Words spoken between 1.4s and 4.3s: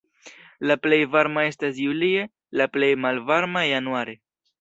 estas julie, la plej malvarma januare.